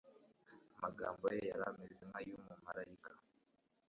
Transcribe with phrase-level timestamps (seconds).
[0.75, 3.11] Amagambo ye yari ameze nkay'umumarayika.